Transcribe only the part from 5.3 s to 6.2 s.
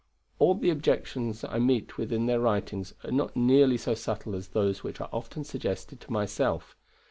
suggested to